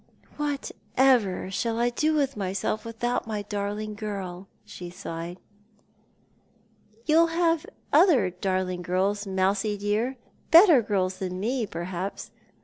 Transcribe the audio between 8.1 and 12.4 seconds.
darling girls. Mousey dear; better girls than me, perhaps."